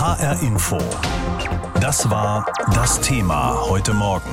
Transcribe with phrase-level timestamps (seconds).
[0.00, 0.78] HR Info.
[1.78, 4.30] Das war das Thema heute Morgen.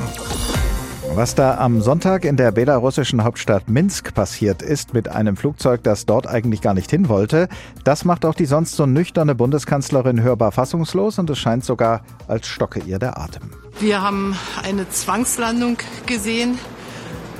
[1.13, 6.05] Was da am Sonntag in der belarussischen Hauptstadt Minsk passiert ist mit einem Flugzeug, das
[6.05, 7.49] dort eigentlich gar nicht hin wollte,
[7.83, 11.99] das macht auch die sonst so nüchterne Bundeskanzlerin hörbar fassungslos und es scheint sogar,
[12.29, 13.51] als stocke ihr der Atem.
[13.81, 16.59] Wir haben eine Zwangslandung gesehen,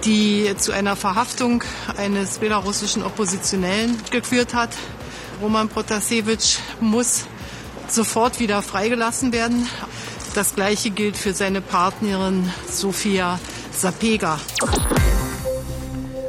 [0.04, 1.64] die zu einer Verhaftung
[1.96, 4.72] eines belarussischen Oppositionellen geführt hat.
[5.42, 7.26] Roman Protasevich muss
[7.92, 9.68] sofort wieder freigelassen werden.
[10.36, 13.40] Das gleiche gilt für seine Partnerin Sofia
[13.76, 14.40] Sapega.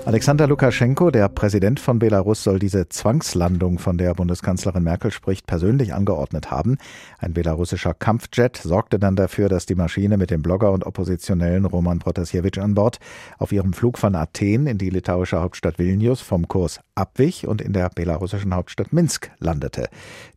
[0.08, 5.92] Alexander Lukaschenko, der Präsident von Belarus, soll diese Zwangslandung, von der Bundeskanzlerin Merkel spricht, persönlich
[5.92, 6.78] angeordnet haben.
[7.18, 11.98] Ein belarussischer Kampfjet sorgte dann dafür, dass die Maschine mit dem Blogger und Oppositionellen Roman
[11.98, 13.00] Protasiewicz an Bord
[13.36, 17.74] auf ihrem Flug von Athen in die litauische Hauptstadt Vilnius vom Kurs abwich und in
[17.74, 19.90] der belarussischen Hauptstadt Minsk landete.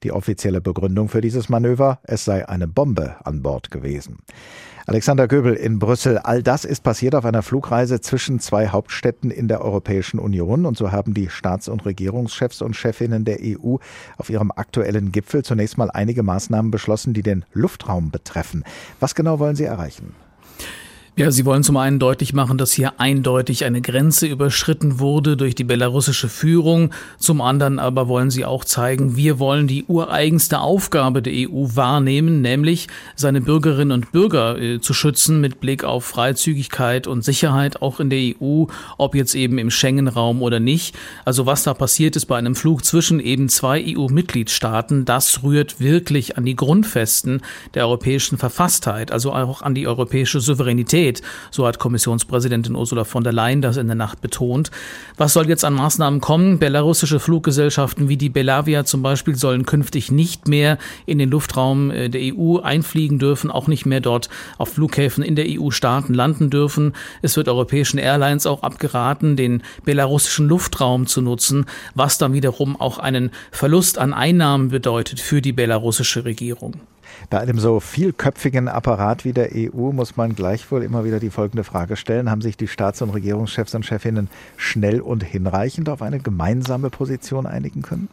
[0.04, 4.20] Die offizielle Begründung für dieses Manöver, es sei eine Bombe an Bord gewesen.
[4.88, 6.18] Alexander Göbel in Brüssel.
[6.18, 10.66] All das ist passiert auf einer Flugreise zwischen zwei Hauptstädten in der Europäischen Union.
[10.66, 13.76] Und so haben die Staats- und Regierungschefs und Chefinnen der EU
[14.18, 18.64] auf ihrem aktuellen Gipfel zunächst mal einige Maßnahmen beschlossen, die den Luftraum betreffen.
[19.00, 20.16] Was genau wollen sie erreichen?
[21.18, 25.56] Ja, Sie wollen zum einen deutlich machen, dass hier eindeutig eine Grenze überschritten wurde durch
[25.56, 26.94] die belarussische Führung.
[27.20, 32.42] Zum anderen aber wollen Sie auch zeigen, wir wollen die ureigenste Aufgabe der EU wahrnehmen,
[32.42, 38.00] nämlich seine Bürgerinnen und Bürger äh, zu schützen mit Blick auf Freizügigkeit und Sicherheit auch
[38.00, 38.68] in der EU,
[38.98, 40.96] ob jetzt eben im Schengen-Raum oder nicht.
[41.26, 46.38] Also was da passiert ist bei einem Flug zwischen eben zwei EU-Mitgliedstaaten, das rührt wirklich
[46.38, 47.42] an die Grundfesten
[47.74, 51.22] der europäischen Verfasstheit, also auch an die europäische Souveränität Solidarität.
[51.50, 54.72] So hat Kommissionspräsidentin Ursula von der Leyen das in der Nacht betont.
[55.18, 56.60] Was soll jetzt an Maßnahmen kommen?
[56.60, 62.10] Belarussische Fluggesellschaften wie die Belavia zum Beispiel sollen künftig nicht mehr in den Luftraum äh,
[62.10, 66.94] der EU einfliegen dürfen, auch nicht mehr dort auf Flughäfen in der EU-Staaten landen dürfen.
[67.22, 73.00] Es wird europäischen Airlines auch abgeraten, den belarussischen Luftraum zu nutzen, was dann wiederum auch
[73.00, 76.82] einen Verlust an Einnahmen bedeutet für die belarussische Regierung.
[77.30, 81.64] Bei einem so vielköpfigen Apparat wie der EU muss man gleichwohl immer wieder die folgende
[81.64, 82.30] Frage stellen.
[82.30, 87.46] Haben sich die Staats- und Regierungschefs und Chefinnen schnell und hinreichend auf eine gemeinsame Position
[87.46, 88.10] einigen können?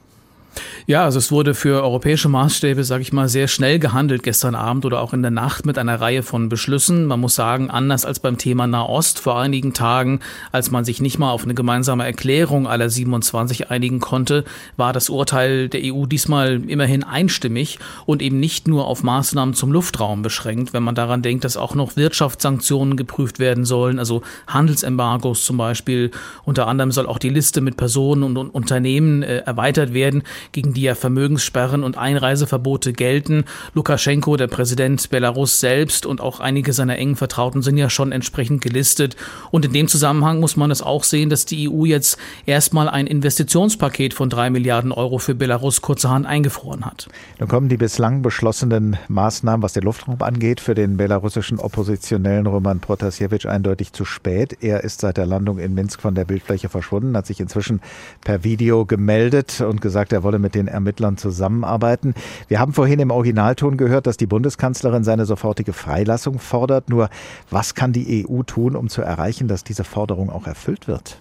[0.86, 4.86] Ja, also es wurde für europäische Maßstäbe, sage ich mal, sehr schnell gehandelt gestern Abend
[4.86, 7.04] oder auch in der Nacht mit einer Reihe von Beschlüssen.
[7.06, 10.20] Man muss sagen, anders als beim Thema Nahost vor einigen Tagen,
[10.50, 14.44] als man sich nicht mal auf eine gemeinsame Erklärung aller 27 einigen konnte,
[14.76, 19.72] war das Urteil der EU diesmal immerhin einstimmig und eben nicht nur auf Maßnahmen zum
[19.72, 25.44] Luftraum beschränkt, wenn man daran denkt, dass auch noch Wirtschaftssanktionen geprüft werden sollen, also Handelsembargos
[25.44, 26.10] zum Beispiel.
[26.44, 30.22] Unter anderem soll auch die Liste mit Personen und Unternehmen äh, erweitert werden,
[30.52, 33.44] gegen die ja Vermögenssperren und Einreiseverbote gelten.
[33.74, 38.60] Lukaschenko, der Präsident Belarus selbst und auch einige seiner engen Vertrauten sind ja schon entsprechend
[38.60, 39.16] gelistet.
[39.50, 43.06] Und in dem Zusammenhang muss man es auch sehen, dass die EU jetzt erstmal ein
[43.06, 47.08] Investitionspaket von drei Milliarden Euro für Belarus kurzerhand eingefroren hat.
[47.38, 52.80] Nun kommen die bislang beschlossenen Maßnahmen, was den Luftraum angeht, für den belarussischen Oppositionellen Roman
[52.80, 54.58] Protasevich eindeutig zu spät.
[54.60, 57.80] Er ist seit der Landung in Minsk von der Bildfläche verschwunden, hat sich inzwischen
[58.22, 62.12] per Video gemeldet und gesagt, er wolle mit den Ermittlern zusammenarbeiten.
[62.48, 66.90] Wir haben vorhin im Originalton gehört, dass die Bundeskanzlerin seine sofortige Freilassung fordert.
[66.90, 67.08] Nur
[67.50, 71.18] was kann die EU tun, um zu erreichen, dass diese Forderung auch erfüllt wird?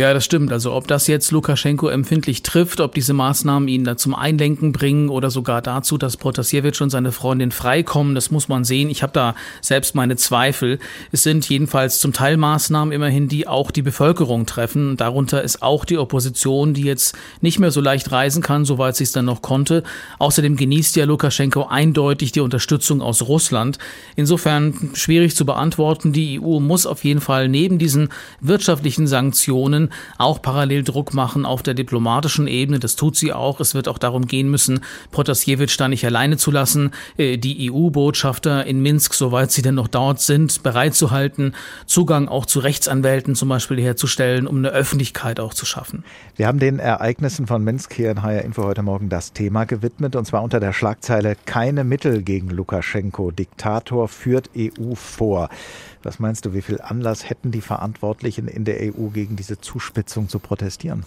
[0.00, 0.52] Ja, das stimmt.
[0.52, 5.08] Also ob das jetzt Lukaschenko empfindlich trifft, ob diese Maßnahmen ihn da zum Einlenken bringen
[5.08, 8.90] oder sogar dazu, dass Protasevich und seine Freundin freikommen, das muss man sehen.
[8.90, 10.78] Ich habe da selbst meine Zweifel.
[11.10, 14.96] Es sind jedenfalls zum Teil Maßnahmen immerhin, die auch die Bevölkerung treffen.
[14.96, 19.02] Darunter ist auch die Opposition, die jetzt nicht mehr so leicht reisen kann, soweit sie
[19.02, 19.82] es dann noch konnte.
[20.20, 23.78] Außerdem genießt ja Lukaschenko eindeutig die Unterstützung aus Russland.
[24.14, 26.12] Insofern schwierig zu beantworten.
[26.12, 28.10] Die EU muss auf jeden Fall neben diesen
[28.40, 29.87] wirtschaftlichen Sanktionen
[30.18, 32.78] auch parallel Druck machen auf der diplomatischen Ebene.
[32.78, 33.60] Das tut sie auch.
[33.60, 38.64] Es wird auch darum gehen müssen, Protasevich da nicht alleine zu lassen, äh, die EU-Botschafter
[38.66, 41.52] in Minsk, soweit sie denn noch dort sind, bereit zu halten,
[41.86, 46.04] Zugang auch zu Rechtsanwälten zum Beispiel herzustellen, um eine Öffentlichkeit auch zu schaffen.
[46.36, 50.16] Wir haben den Ereignissen von Minsk hier in HR Info heute Morgen das Thema gewidmet
[50.16, 53.30] und zwar unter der Schlagzeile Keine Mittel gegen Lukaschenko.
[53.30, 55.48] Diktator führt EU vor.
[56.02, 60.28] Was meinst du, wie viel Anlass hätten die Verantwortlichen in der EU gegen diese Zuspitzung
[60.28, 61.04] zu protestieren?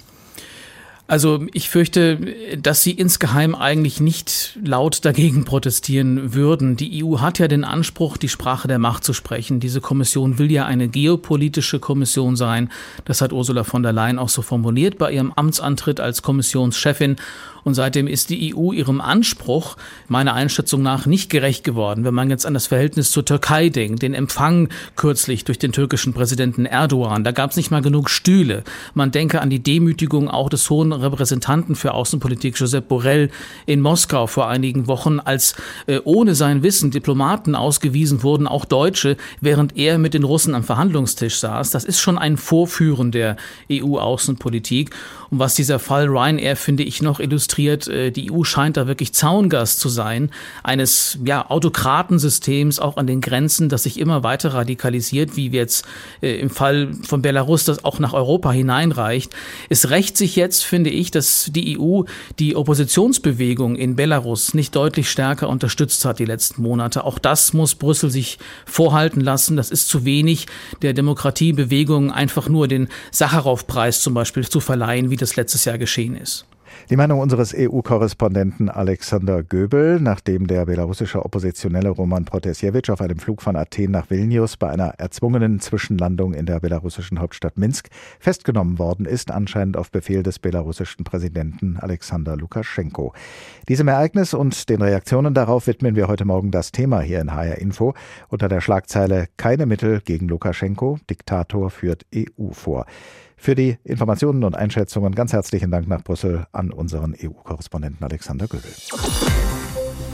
[1.11, 2.17] Also ich fürchte,
[2.57, 6.77] dass sie insgeheim eigentlich nicht laut dagegen protestieren würden.
[6.77, 9.59] Die EU hat ja den Anspruch, die Sprache der Macht zu sprechen.
[9.59, 12.71] Diese Kommission will ja eine geopolitische Kommission sein.
[13.03, 17.17] Das hat Ursula von der Leyen auch so formuliert bei ihrem Amtsantritt als Kommissionschefin.
[17.63, 19.77] Und seitdem ist die EU ihrem Anspruch
[20.07, 22.03] meiner Einschätzung nach nicht gerecht geworden.
[22.03, 26.13] Wenn man jetzt an das Verhältnis zur Türkei denkt, den Empfang kürzlich durch den türkischen
[26.13, 28.63] Präsidenten Erdogan, da gab es nicht mal genug Stühle.
[28.93, 33.29] Man denke an die Demütigung auch des hohen Repräsentanten für Außenpolitik Josep Borrell
[33.65, 35.55] in Moskau vor einigen Wochen, als
[35.87, 40.63] äh, ohne sein Wissen Diplomaten ausgewiesen wurden, auch Deutsche, während er mit den Russen am
[40.63, 41.71] Verhandlungstisch saß.
[41.71, 43.37] Das ist schon ein Vorführen der
[43.71, 44.91] EU-Außenpolitik.
[45.29, 49.13] Und was dieser Fall Ryanair, finde ich, noch illustriert, äh, die EU scheint da wirklich
[49.13, 50.31] Zaungast zu sein,
[50.63, 55.85] eines ja, Autokratensystems auch an den Grenzen, das sich immer weiter radikalisiert, wie jetzt
[56.21, 59.33] äh, im Fall von Belarus das auch nach Europa hineinreicht.
[59.69, 62.03] Es rächt sich jetzt, finde ich, dass die EU
[62.39, 67.03] die Oppositionsbewegung in Belarus nicht deutlich stärker unterstützt hat die letzten Monate.
[67.03, 69.57] Auch das muss Brüssel sich vorhalten lassen.
[69.57, 70.47] Das ist zu wenig,
[70.81, 76.15] der Demokratiebewegung einfach nur den Sacharow-Preis zum Beispiel zu verleihen, wie das letztes Jahr geschehen
[76.15, 76.45] ist.
[76.89, 83.41] Die Meinung unseres EU-Korrespondenten Alexander Göbel, nachdem der belarussische Oppositionelle Roman Protasevich auf einem Flug
[83.41, 87.87] von Athen nach Vilnius bei einer erzwungenen Zwischenlandung in der belarussischen Hauptstadt Minsk
[88.19, 93.13] festgenommen worden ist, anscheinend auf Befehl des belarussischen Präsidenten Alexander Lukaschenko.
[93.69, 97.57] Diesem Ereignis und den Reaktionen darauf widmen wir heute Morgen das Thema hier in HR
[97.57, 97.93] Info
[98.27, 102.85] unter der Schlagzeile Keine Mittel gegen Lukaschenko, Diktator führt EU vor.
[103.41, 108.69] Für die Informationen und Einschätzungen ganz herzlichen Dank nach Brüssel an unseren EU-Korrespondenten Alexander Göbel.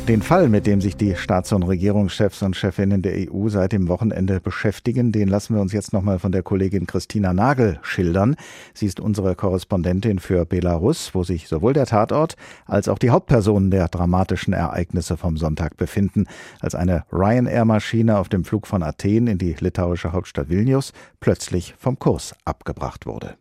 [0.08, 3.90] Den Fall, mit dem sich die Staats- und Regierungschefs und Chefinnen der EU seit dem
[3.90, 8.38] Wochenende beschäftigen, den lassen wir uns jetzt nochmal von der Kollegin Christina Nagel schildern.
[8.74, 13.70] Sie ist unsere Korrespondentin für Belarus, wo sich sowohl der Tatort als auch die Hauptpersonen
[13.70, 16.28] der dramatischen Ereignisse vom Sonntag befinden,
[16.62, 22.00] als eine Ryanair-Maschine auf dem Flug von Athen in die litauische Hauptstadt Vilnius plötzlich vom
[22.00, 23.36] Kurs abgebracht wurde.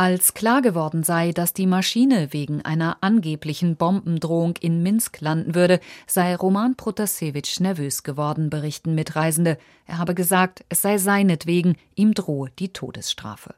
[0.00, 5.78] Als klar geworden sei, dass die Maschine wegen einer angeblichen Bombendrohung in Minsk landen würde,
[6.06, 9.58] sei Roman Protasevich nervös geworden, berichten Mitreisende.
[9.84, 13.54] Er habe gesagt, es sei seinetwegen, ihm drohe die Todesstrafe.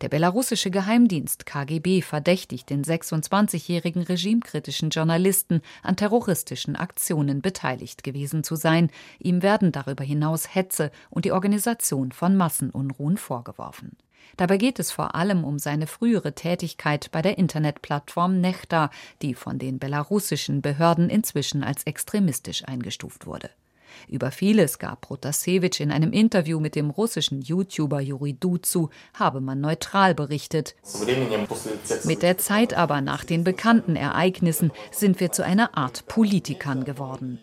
[0.00, 8.54] Der belarussische Geheimdienst KGB verdächtigt den 26-jährigen regimekritischen Journalisten an terroristischen Aktionen beteiligt gewesen zu
[8.54, 8.90] sein.
[9.18, 13.96] Ihm werden darüber hinaus Hetze und die Organisation von Massenunruhen vorgeworfen.
[14.36, 18.90] Dabei geht es vor allem um seine frühere Tätigkeit bei der Internetplattform Nechta,
[19.22, 23.50] die von den belarussischen Behörden inzwischen als extremistisch eingestuft wurde.
[24.08, 29.60] Über vieles gab Protasevich in einem Interview mit dem russischen YouTuber Juri Duzu, habe man
[29.60, 30.74] neutral berichtet.
[32.04, 37.38] Mit der Zeit aber nach den bekannten Ereignissen sind wir zu einer Art Politikern geworden.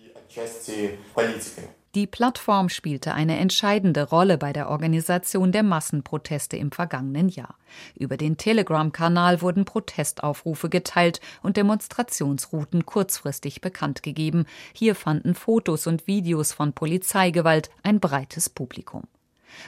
[1.96, 7.56] Die Plattform spielte eine entscheidende Rolle bei der Organisation der Massenproteste im vergangenen Jahr.
[7.96, 14.46] Über den Telegram-Kanal wurden Protestaufrufe geteilt und Demonstrationsrouten kurzfristig bekannt gegeben.
[14.74, 19.04] Hier fanden Fotos und Videos von Polizeigewalt ein breites Publikum.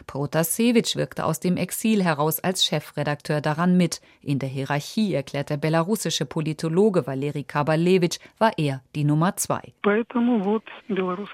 [0.07, 4.01] Protasevich wirkte aus dem Exil heraus als Chefredakteur daran mit.
[4.21, 9.73] In der Hierarchie, erklärt der belarussische Politologe Valeri Kabalevich, war er die Nummer zwei.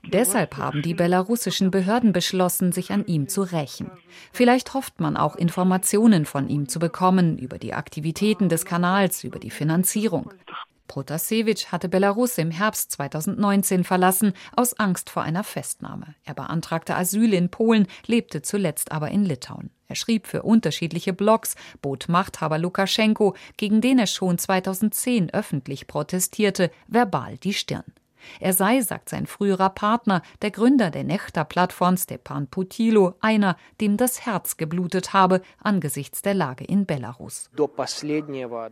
[0.03, 3.91] Deshalb haben die belarussischen Behörden beschlossen, sich an ihm zu rächen.
[4.31, 9.39] Vielleicht hofft man auch Informationen von ihm zu bekommen über die Aktivitäten des Kanals, über
[9.39, 10.31] die Finanzierung.
[10.87, 16.15] Protasevich hatte Belarus im Herbst 2019 verlassen, aus Angst vor einer Festnahme.
[16.23, 19.71] Er beantragte Asyl in Polen, lebte zuletzt aber in Litauen.
[19.87, 26.71] Er schrieb für unterschiedliche Blogs, bot Machthaber Lukaschenko, gegen den er schon 2010 öffentlich protestierte,
[26.87, 27.83] verbal die Stirn.
[28.39, 34.25] Er sei, sagt sein früherer Partner, der Gründer der Nechta-Plattform Stepan Putilo, einer, dem das
[34.25, 37.49] Herz geblutet habe angesichts der Lage in Belarus.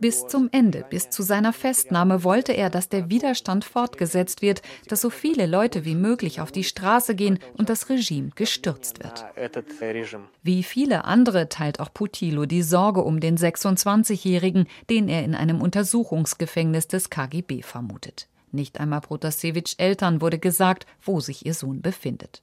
[0.00, 5.00] Bis zum Ende, bis zu seiner Festnahme wollte er, dass der Widerstand fortgesetzt wird, dass
[5.00, 9.24] so viele Leute wie möglich auf die Straße gehen und das Regime gestürzt wird.
[10.42, 15.60] Wie viele andere teilt auch Putilo die Sorge um den 26-Jährigen, den er in einem
[15.60, 18.28] Untersuchungsgefängnis des KGB vermutet.
[18.54, 22.40] Nicht einmal Protasevich Eltern wurde gesagt, wo sich ihr Sohn befindet.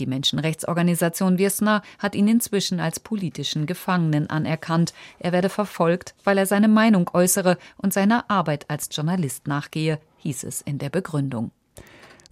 [0.00, 4.92] Die Menschenrechtsorganisation Wiesna hat ihn inzwischen als politischen Gefangenen anerkannt.
[5.20, 10.42] Er werde verfolgt, weil er seine Meinung äußere und seiner Arbeit als Journalist nachgehe, hieß
[10.44, 11.52] es in der Begründung.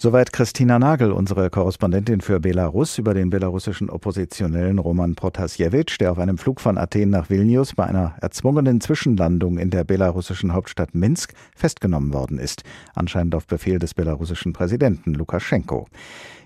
[0.03, 6.19] Soweit Christina Nagel, unsere Korrespondentin für Belarus, über den belarussischen Oppositionellen Roman Protasevich, der auf
[6.19, 11.35] einem Flug von Athen nach Vilnius bei einer erzwungenen Zwischenlandung in der belarussischen Hauptstadt Minsk
[11.55, 12.63] festgenommen worden ist,
[12.95, 15.87] anscheinend auf Befehl des belarussischen Präsidenten Lukaschenko.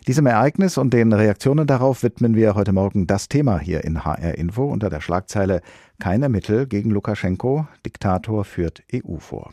[0.09, 4.37] Diesem Ereignis und den Reaktionen darauf widmen wir heute Morgen das Thema hier in HR
[4.37, 5.61] Info unter der Schlagzeile
[6.01, 9.53] Keine Mittel gegen Lukaschenko, Diktator führt EU vor.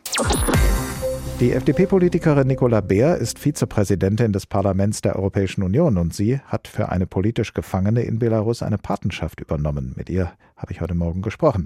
[1.42, 6.90] Die FDP-Politikerin Nicola Beer ist Vizepräsidentin des Parlaments der Europäischen Union und sie hat für
[6.90, 9.94] eine politisch Gefangene in Belarus eine Patenschaft übernommen.
[9.98, 11.66] Mit ihr habe ich heute Morgen gesprochen.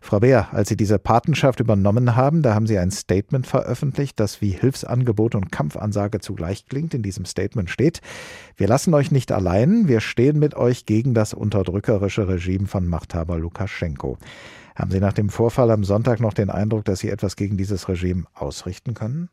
[0.00, 4.40] Frau Beer, als Sie diese Patenschaft übernommen haben, da haben Sie ein Statement veröffentlicht, das
[4.40, 6.94] wie Hilfsangebot und Kampfansage zugleich klingt.
[6.94, 8.00] In diesem Statement steht,
[8.56, 13.38] wir lassen euch nicht allein, wir stehen mit euch gegen das unterdrückerische Regime von Machthaber
[13.38, 14.18] Lukaschenko.
[14.76, 17.88] Haben Sie nach dem Vorfall am Sonntag noch den Eindruck, dass Sie etwas gegen dieses
[17.88, 19.30] Regime ausrichten können?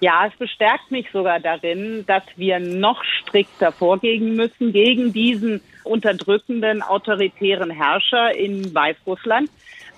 [0.00, 6.82] Ja, es bestärkt mich sogar darin, dass wir noch strikter vorgehen müssen gegen diesen unterdrückenden,
[6.82, 9.48] autoritären Herrscher in Weißrussland.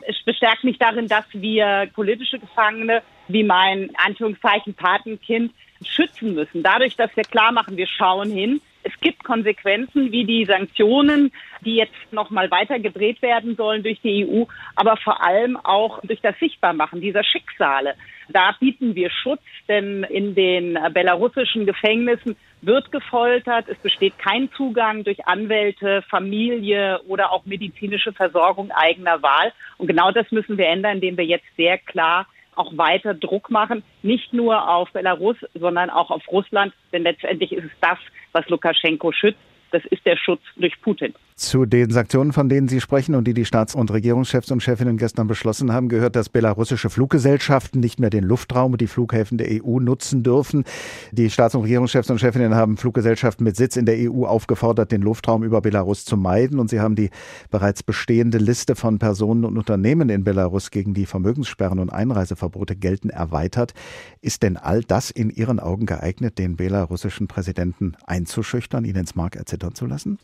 [0.07, 5.53] Es bestärkt mich darin, dass wir politische Gefangene wie mein Anführungszeichen Patenkind
[5.85, 6.63] schützen müssen.
[6.63, 11.33] Dadurch, dass wir klar machen, wir schauen hin, es gibt Konsequenzen wie die Sanktionen,
[11.65, 14.45] die jetzt noch mal weiter gedreht werden sollen durch die EU,
[14.77, 17.95] aber vor allem auch durch das Sichtbarmachen dieser Schicksale.
[18.29, 23.67] Da bieten wir Schutz, denn in den belarussischen Gefängnissen wird gefoltert.
[23.69, 29.53] Es besteht kein Zugang durch Anwälte, Familie oder auch medizinische Versorgung eigener Wahl.
[29.79, 33.85] Und genau das müssen wir ändern, indem wir jetzt sehr klar auch weiter Druck machen,
[34.03, 37.99] nicht nur auf Belarus, sondern auch auf Russland, denn letztendlich ist es das,
[38.33, 39.39] was Lukaschenko schützt.
[39.71, 41.15] Das ist der Schutz durch Putin.
[41.39, 44.97] Zu den Sanktionen, von denen Sie sprechen und die die Staats- und Regierungschefs und Chefinnen
[44.97, 49.65] gestern beschlossen haben, gehört, dass belarussische Fluggesellschaften nicht mehr den Luftraum und die Flughäfen der
[49.65, 50.65] EU nutzen dürfen.
[51.13, 55.01] Die Staats- und Regierungschefs und Chefinnen haben Fluggesellschaften mit Sitz in der EU aufgefordert, den
[55.01, 56.59] Luftraum über Belarus zu meiden.
[56.59, 57.11] Und sie haben die
[57.53, 63.11] bereits bestehende Liste von Personen und Unternehmen in Belarus, gegen die Vermögenssperren und Einreiseverbote gelten,
[63.11, 63.75] erweitert.
[64.21, 69.37] Ist denn all das in Ihren Augen geeignet, den belarussischen Präsidenten einzuschüchtern, ihn ins Mark
[69.37, 70.19] erzittern zu lassen?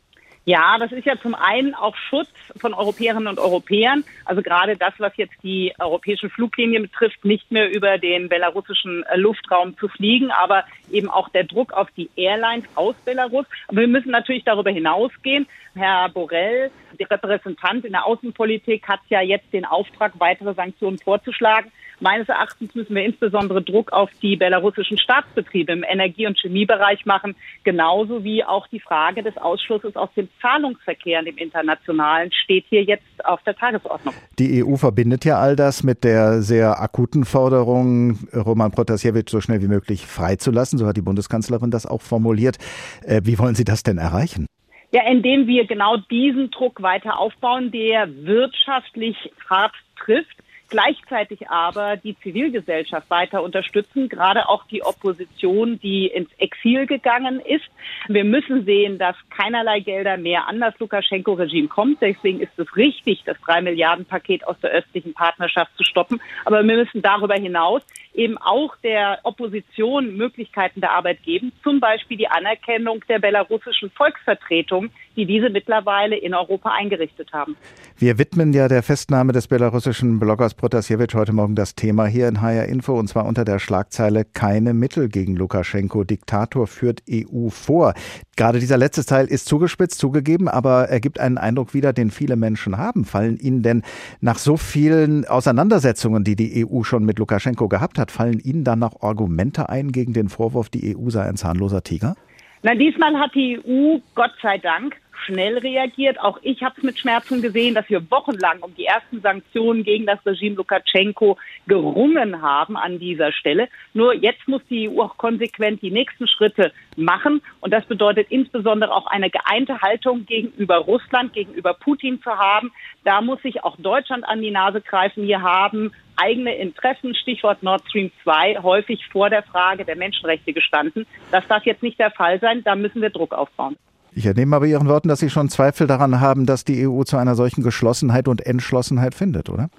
[0.46, 4.04] Ja, das ist ja zum einen auch Schutz von Europäerinnen und Europäern.
[4.26, 9.16] Also gerade das, was jetzt die europäischen Fluglinien betrifft, nicht mehr über den belarussischen äh,
[9.16, 13.46] Luftraum zu fliegen, aber eben auch der Druck auf die Airlines aus Belarus.
[13.68, 15.46] Aber wir müssen natürlich darüber hinausgehen.
[15.74, 16.70] Herr Borrell,
[17.00, 21.70] Repräsentant in der Außenpolitik, hat ja jetzt den Auftrag, weitere Sanktionen vorzuschlagen.
[22.00, 27.36] Meines Erachtens müssen wir insbesondere Druck auf die belarussischen Staatsbetriebe im Energie- und Chemiebereich machen,
[27.62, 33.24] genauso wie auch die Frage des Ausschlusses aus dem Zahlungsverkehr im internationalen steht hier jetzt
[33.24, 34.14] auf der Tagesordnung.
[34.38, 39.62] Die EU verbindet ja all das mit der sehr akuten Forderung, Roman Protasevich so schnell
[39.62, 40.78] wie möglich freizulassen.
[40.78, 42.58] So hat die Bundeskanzlerin das auch formuliert.
[43.02, 44.46] Äh, wie wollen Sie das denn erreichen?
[44.94, 49.16] Ja, indem wir genau diesen Druck weiter aufbauen, der wirtschaftlich
[49.50, 50.36] hart trifft
[50.74, 57.64] gleichzeitig aber die Zivilgesellschaft weiter unterstützen, gerade auch die Opposition, die ins Exil gegangen ist.
[58.08, 62.02] Wir müssen sehen, dass keinerlei Gelder mehr an das Lukaschenko-Regime kommt.
[62.02, 66.20] Deswegen ist es richtig, das drei Milliarden Paket aus der östlichen Partnerschaft zu stoppen.
[66.44, 67.82] Aber wir müssen darüber hinaus
[68.14, 74.90] eben auch der Opposition Möglichkeiten der Arbeit geben, zum Beispiel die Anerkennung der belarussischen Volksvertretung,
[75.16, 77.56] die diese mittlerweile in Europa eingerichtet haben.
[77.96, 82.40] Wir widmen ja der Festnahme des belarussischen Bloggers Protasiewicz heute Morgen das Thema hier in
[82.40, 86.04] HR Info und zwar unter der Schlagzeile Keine Mittel gegen Lukaschenko.
[86.04, 87.94] Diktator führt EU vor.
[88.36, 92.36] Gerade dieser letzte Teil ist zugespitzt, zugegeben, aber er gibt einen Eindruck wieder, den viele
[92.36, 93.04] Menschen haben.
[93.04, 93.82] Fallen Ihnen denn
[94.20, 98.78] nach so vielen Auseinandersetzungen, die die EU schon mit Lukaschenko gehabt hat, fallen Ihnen dann
[98.78, 102.16] noch Argumente ein gegen den Vorwurf, die EU sei ein zahnloser Tiger?
[102.62, 104.96] Na, diesmal hat die EU, Gott sei Dank,
[105.26, 106.20] schnell reagiert.
[106.20, 110.06] Auch ich habe es mit Schmerzen gesehen, dass wir wochenlang um die ersten Sanktionen gegen
[110.06, 113.68] das Regime Lukaschenko gerungen haben an dieser Stelle.
[113.92, 117.42] Nur jetzt muss die EU auch konsequent die nächsten Schritte machen.
[117.60, 122.72] Und das bedeutet insbesondere auch eine geeinte Haltung gegenüber Russland, gegenüber Putin zu haben.
[123.04, 125.26] Da muss sich auch Deutschland an die Nase greifen.
[125.26, 131.06] Wir haben eigene Interessen, Stichwort Nord Stream 2, häufig vor der Frage der Menschenrechte gestanden.
[131.30, 132.62] Das darf jetzt nicht der Fall sein.
[132.64, 133.76] Da müssen wir Druck aufbauen.
[134.16, 137.16] Ich entnehme aber Ihren Worten, dass Sie schon Zweifel daran haben, dass die EU zu
[137.16, 139.70] einer solchen Geschlossenheit und Entschlossenheit findet, oder?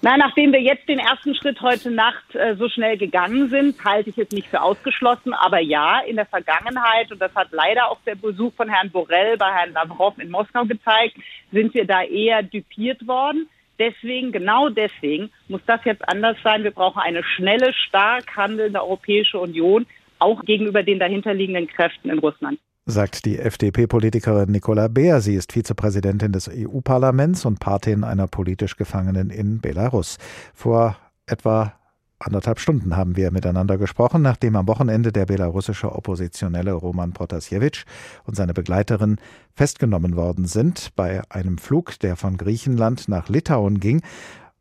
[0.00, 4.10] Nein, nachdem wir jetzt den ersten Schritt heute Nacht äh, so schnell gegangen sind, halte
[4.10, 5.34] ich es nicht für ausgeschlossen.
[5.34, 9.36] Aber ja, in der Vergangenheit, und das hat leider auch der Besuch von Herrn Borrell
[9.36, 11.16] bei Herrn Lavrov in Moskau gezeigt,
[11.50, 13.48] sind wir da eher düpiert worden.
[13.78, 16.64] Deswegen, genau deswegen, muss das jetzt anders sein.
[16.64, 19.86] Wir brauchen eine schnelle, stark handelnde Europäische Union,
[20.18, 22.58] auch gegenüber den dahinterliegenden Kräften in Russland
[22.90, 25.20] sagt die FDP-Politikerin Nicola Beer.
[25.20, 30.16] Sie ist Vizepräsidentin des EU-Parlaments und Patin einer politisch Gefangenen in Belarus.
[30.54, 31.77] Vor etwa
[32.18, 37.84] anderthalb Stunden haben wir miteinander gesprochen, nachdem am Wochenende der belarussische Oppositionelle Roman Protasevich
[38.24, 39.16] und seine Begleiterin
[39.54, 44.02] festgenommen worden sind bei einem Flug, der von Griechenland nach Litauen ging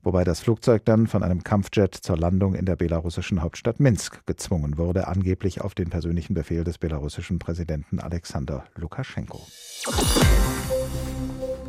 [0.08, 4.78] wobei das Flugzeug dann von einem Kampfjet zur Landung in der belarussischen Hauptstadt Minsk gezwungen
[4.78, 9.46] wurde, angeblich auf den persönlichen Befehl des belarussischen Präsidenten Alexander Lukaschenko.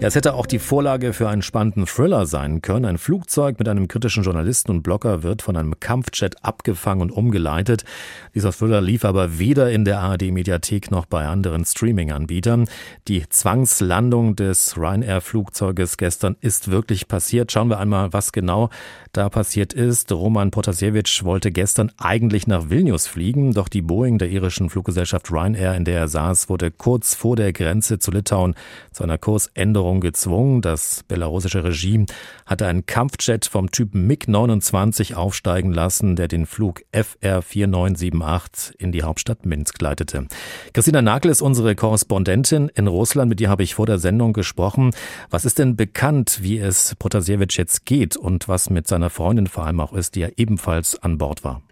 [0.01, 2.85] Ja, es hätte auch die Vorlage für einen spannenden Thriller sein können.
[2.85, 7.85] Ein Flugzeug mit einem kritischen Journalisten und Blogger wird von einem Kampfjet abgefangen und umgeleitet.
[8.33, 12.69] Dieser Thriller lief aber weder in der ARD-Mediathek noch bei anderen Streaming-Anbietern.
[13.09, 17.51] Die Zwangslandung des Ryanair-Flugzeuges gestern ist wirklich passiert.
[17.51, 18.71] Schauen wir einmal, was genau
[19.19, 20.13] da passiert ist.
[20.13, 25.75] Roman Protasevich wollte gestern eigentlich nach Vilnius fliegen, doch die Boeing der irischen Fluggesellschaft Ryanair,
[25.75, 28.55] in der er saß, wurde kurz vor der Grenze zu Litauen
[28.93, 30.63] zu einer Kursänderung gezwungen.
[30.63, 32.07] Das belarussische Regime
[32.47, 39.03] hatte einen Kampfjet vom Typ MiG-29 aufsteigen lassen, der den Flug FR 4978 in die
[39.03, 40.29] Hauptstadt Minsk leitete.
[40.73, 43.31] Christina Nagel ist unsere Korrespondentin in Russland.
[43.31, 44.93] Mit ihr habe ich vor der Sendung gesprochen.
[45.29, 49.67] Was ist denn bekannt, wie es Protasevich jetzt geht und was mit seiner Freundin vor
[49.67, 51.63] allem auch ist, die ja ebenfalls an Bord war?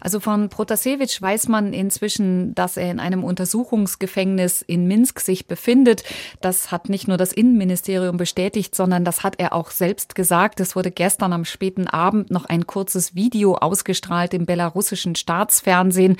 [0.00, 6.04] Also von Protasevich weiß man inzwischen, dass er in einem Untersuchungsgefängnis in Minsk sich befindet.
[6.40, 10.60] Das hat nicht nur das Innenministerium bestätigt, sondern das hat er auch selbst gesagt.
[10.60, 16.16] Es wurde gestern am späten Abend noch ein kurzes Video ausgestrahlt im belarussischen Staatsfernsehen.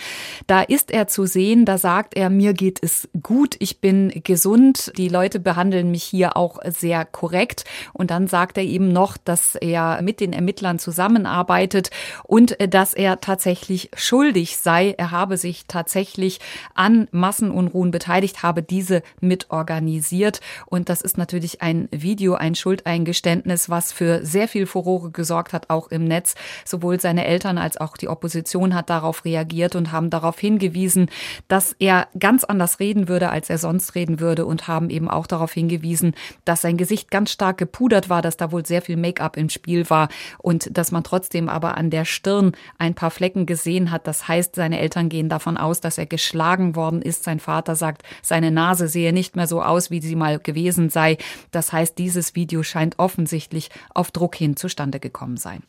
[0.47, 4.93] Da ist er zu sehen, da sagt er, mir geht es gut, ich bin gesund,
[4.97, 7.65] die Leute behandeln mich hier auch sehr korrekt.
[7.93, 11.91] Und dann sagt er eben noch, dass er mit den Ermittlern zusammenarbeitet
[12.25, 14.95] und dass er tatsächlich tatsächlich schuldig sei.
[14.97, 16.41] Er habe sich tatsächlich
[16.75, 20.41] an Massenunruhen beteiligt, habe diese mitorganisiert.
[20.67, 25.69] Und das ist natürlich ein Video, ein Schuldeingeständnis, was für sehr viel Furore gesorgt hat,
[25.69, 26.35] auch im Netz.
[26.65, 31.11] Sowohl seine Eltern als auch die Opposition hat darauf reagiert und haben darauf hingewiesen,
[31.49, 35.27] dass er ganz anders reden würde, als er sonst reden würde und haben eben auch
[35.27, 36.15] darauf hingewiesen,
[36.47, 39.91] dass sein Gesicht ganz stark gepudert war, dass da wohl sehr viel Make-up im Spiel
[39.91, 40.09] war
[40.39, 44.07] und dass man trotzdem aber an der Stirn ein paar Flecken gesehen gesehen hat.
[44.07, 47.25] Das heißt, seine Eltern gehen davon aus, dass er geschlagen worden ist.
[47.25, 51.19] Sein Vater sagt, seine Nase sehe nicht mehr so aus, wie sie mal gewesen sei.
[51.51, 55.63] Das heißt, dieses Video scheint offensichtlich auf Druck hin zustande gekommen sein.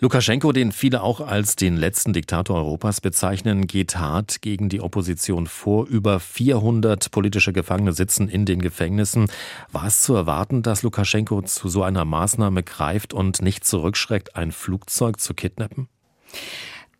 [0.00, 5.46] Lukaschenko, den viele auch als den letzten Diktator Europas bezeichnen, geht hart gegen die Opposition
[5.46, 5.86] vor.
[5.86, 9.30] Über 400 politische Gefangene sitzen in den Gefängnissen.
[9.70, 14.50] War es zu erwarten, dass Lukaschenko zu so einer Maßnahme greift und nicht zurückschreckt, ein
[14.50, 15.88] Flugzeug zu kidnappen?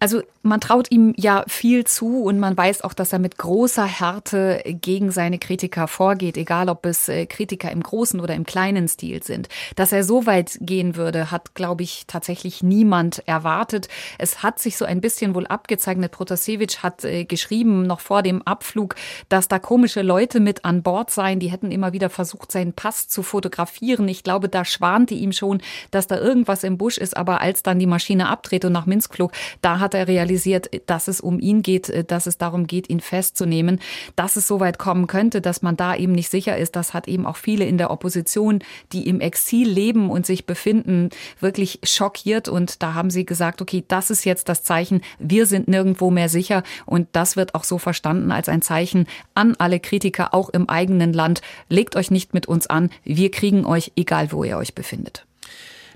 [0.03, 3.85] Also man traut ihm ja viel zu und man weiß auch, dass er mit großer
[3.85, 8.88] Härte gegen seine Kritiker vorgeht, egal ob es äh, Kritiker im großen oder im kleinen
[8.88, 9.49] Stil sind.
[9.77, 13.87] Dass er so weit gehen würde, hat, glaube ich, tatsächlich niemand erwartet.
[14.19, 16.11] Es hat sich so ein bisschen wohl abgezeichnet.
[16.11, 18.97] Protasevich hat äh, geschrieben, noch vor dem Abflug,
[19.29, 21.38] dass da komische Leute mit an Bord seien.
[21.38, 24.09] Die hätten immer wieder versucht, seinen Pass zu fotografieren.
[24.09, 25.62] Ich glaube, da schwante ihm schon,
[25.93, 27.17] dass da irgendwas im Busch ist.
[27.17, 31.09] Aber als dann die Maschine abdreht und nach Minsk flog, da hat er realisiert, dass
[31.09, 33.81] es um ihn geht, dass es darum geht, ihn festzunehmen.
[34.17, 37.09] Dass es so weit kommen könnte, dass man da eben nicht sicher ist, das hat
[37.09, 38.61] eben auch viele in der Opposition,
[38.93, 42.49] die im Exil leben und sich befinden, wirklich schockiert.
[42.49, 46.29] Und da haben sie gesagt, okay, das ist jetzt das Zeichen, wir sind nirgendwo mehr
[46.29, 46.63] sicher.
[46.87, 51.13] Und das wird auch so verstanden als ein Zeichen an alle Kritiker, auch im eigenen
[51.13, 51.43] Land.
[51.69, 55.27] Legt euch nicht mit uns an, wir kriegen euch, egal wo ihr euch befindet.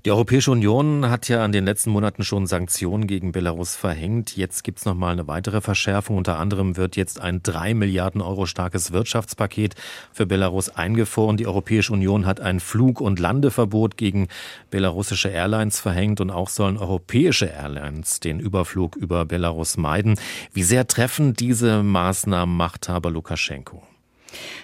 [0.07, 4.37] Die Europäische Union hat ja in den letzten Monaten schon Sanktionen gegen Belarus verhängt.
[4.37, 6.17] Jetzt gibt es nochmal eine weitere Verschärfung.
[6.17, 9.75] Unter anderem wird jetzt ein drei Milliarden Euro starkes Wirtschaftspaket
[10.13, 11.37] für Belarus eingefroren.
[11.37, 14.29] Die Europäische Union hat ein Flug- und Landeverbot gegen
[14.71, 20.21] belarussische Airlines verhängt und auch sollen europäische Airlines den Überflug über Belarus meiden.
[20.53, 23.83] Wie sehr treffen diese Maßnahmen Machthaber Lukaschenko?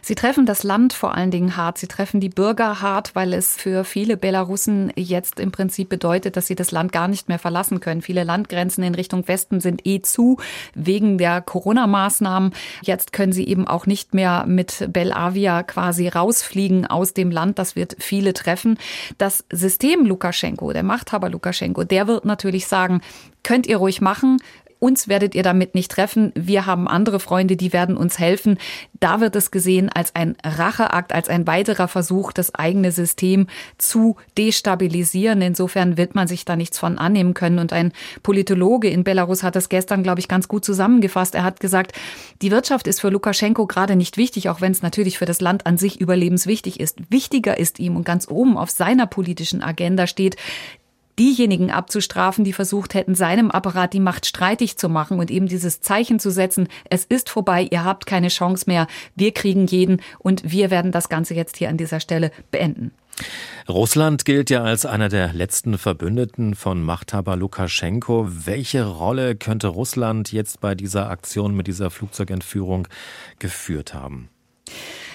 [0.00, 1.78] Sie treffen das Land vor allen Dingen hart.
[1.78, 6.46] Sie treffen die Bürger hart, weil es für viele Belarussen jetzt im Prinzip bedeutet, dass
[6.46, 8.02] sie das Land gar nicht mehr verlassen können.
[8.02, 10.38] Viele Landgrenzen in Richtung Westen sind eh zu
[10.74, 12.52] wegen der Corona-Maßnahmen.
[12.82, 17.58] Jetzt können sie eben auch nicht mehr mit Belavia quasi rausfliegen aus dem Land.
[17.58, 18.78] Das wird viele treffen.
[19.18, 23.00] Das System Lukaschenko, der Machthaber Lukaschenko, der wird natürlich sagen,
[23.42, 24.38] könnt ihr ruhig machen.
[24.82, 26.32] Uns werdet ihr damit nicht treffen.
[26.34, 28.58] Wir haben andere Freunde, die werden uns helfen.
[28.98, 33.46] Da wird es gesehen als ein Racheakt, als ein weiterer Versuch, das eigene System
[33.78, 35.40] zu destabilisieren.
[35.40, 37.60] Insofern wird man sich da nichts von annehmen können.
[37.60, 37.92] Und ein
[38.24, 41.36] Politologe in Belarus hat das gestern, glaube ich, ganz gut zusammengefasst.
[41.36, 41.92] Er hat gesagt,
[42.42, 45.64] die Wirtschaft ist für Lukaschenko gerade nicht wichtig, auch wenn es natürlich für das Land
[45.64, 46.98] an sich überlebenswichtig ist.
[47.08, 50.34] Wichtiger ist ihm und ganz oben auf seiner politischen Agenda steht
[51.18, 55.80] diejenigen abzustrafen, die versucht hätten, seinem Apparat die Macht streitig zu machen und eben dieses
[55.80, 60.50] Zeichen zu setzen, es ist vorbei, ihr habt keine Chance mehr, wir kriegen jeden und
[60.50, 62.92] wir werden das Ganze jetzt hier an dieser Stelle beenden.
[63.68, 68.26] Russland gilt ja als einer der letzten Verbündeten von Machthaber Lukaschenko.
[68.28, 72.88] Welche Rolle könnte Russland jetzt bei dieser Aktion mit dieser Flugzeugentführung
[73.38, 74.30] geführt haben?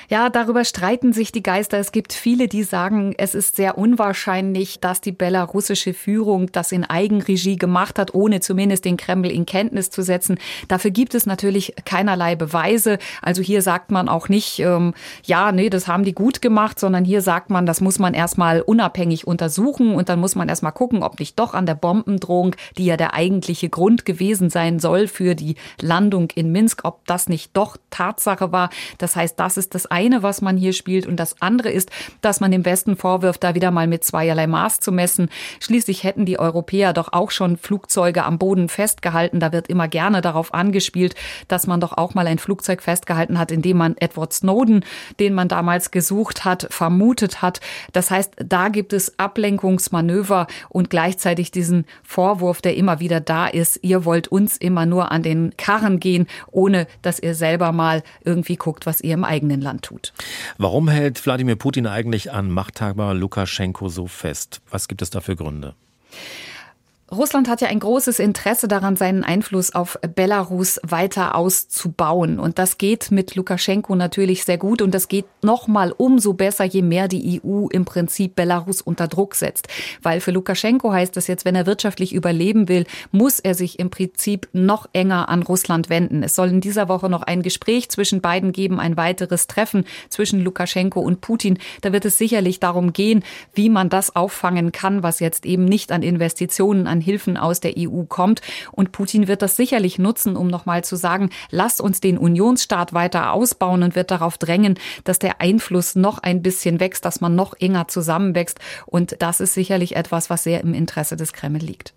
[0.09, 1.79] Ja, darüber streiten sich die Geister.
[1.79, 6.85] Es gibt viele, die sagen, es ist sehr unwahrscheinlich, dass die belarussische Führung das in
[6.85, 10.39] Eigenregie gemacht hat, ohne zumindest den Kreml in Kenntnis zu setzen.
[10.69, 12.99] Dafür gibt es natürlich keinerlei Beweise.
[13.21, 14.93] Also hier sagt man auch nicht, ähm,
[15.25, 18.61] ja, nee, das haben die gut gemacht, sondern hier sagt man, das muss man erstmal
[18.61, 22.85] unabhängig untersuchen und dann muss man erstmal gucken, ob nicht doch an der Bombendrohung, die
[22.85, 27.57] ja der eigentliche Grund gewesen sein soll für die Landung in Minsk, ob das nicht
[27.57, 28.69] doch Tatsache war.
[28.99, 31.07] Das heißt, das ist das eine, was man hier spielt.
[31.07, 31.89] Und das andere ist,
[32.21, 35.29] dass man dem Westen vorwirft, da wieder mal mit zweierlei Maß zu messen.
[35.59, 39.39] Schließlich hätten die Europäer doch auch schon Flugzeuge am Boden festgehalten.
[39.39, 41.15] Da wird immer gerne darauf angespielt,
[41.47, 44.85] dass man doch auch mal ein Flugzeug festgehalten hat, in dem man Edward Snowden,
[45.19, 47.59] den man damals gesucht hat, vermutet hat.
[47.93, 53.79] Das heißt, da gibt es Ablenkungsmanöver und gleichzeitig diesen Vorwurf, der immer wieder da ist.
[53.81, 58.57] Ihr wollt uns immer nur an den Karren gehen, ohne dass ihr selber mal irgendwie
[58.57, 60.13] guckt, was ihr im eigenen Land tut.
[60.57, 64.61] Warum hält Wladimir Putin eigentlich an Machthaber Lukaschenko so fest?
[64.69, 65.75] Was gibt es da für Gründe?
[67.09, 72.37] Russland hat ja ein großes Interesse daran, seinen Einfluss auf Belarus weiter auszubauen.
[72.37, 74.81] Und das geht mit Lukaschenko natürlich sehr gut.
[74.81, 79.07] Und das geht noch mal umso besser, je mehr die EU im Prinzip Belarus unter
[79.07, 79.69] Druck setzt.
[80.01, 83.89] Weil für Lukaschenko heißt das jetzt, wenn er wirtschaftlich überleben will, muss er sich im
[83.89, 86.23] Prinzip noch enger an Russland wenden.
[86.23, 90.41] Es soll in dieser Woche noch ein Gespräch zwischen beiden geben, ein weiteres Treffen zwischen
[90.41, 91.57] Lukaschenko und Putin.
[91.79, 95.93] Da wird es sicherlich darum gehen, wie man das auffangen kann, was jetzt eben nicht
[95.93, 98.41] an Investitionen, an an Hilfen aus der EU kommt.
[98.71, 103.33] Und Putin wird das sicherlich nutzen, um nochmal zu sagen, lasst uns den Unionsstaat weiter
[103.33, 107.53] ausbauen und wird darauf drängen, dass der Einfluss noch ein bisschen wächst, dass man noch
[107.59, 108.59] enger zusammenwächst.
[108.85, 111.93] Und das ist sicherlich etwas, was sehr im Interesse des Kreml liegt.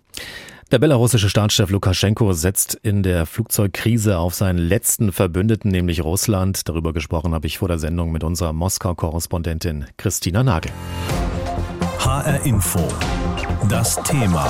[0.71, 6.69] Der belarussische Staatschef Lukaschenko setzt in der Flugzeugkrise auf seinen letzten Verbündeten, nämlich Russland.
[6.69, 10.71] Darüber gesprochen habe ich vor der Sendung mit unserer Moskau-Korrespondentin Christina Nagel.
[11.99, 12.87] HR Info.
[13.69, 14.49] Das Thema.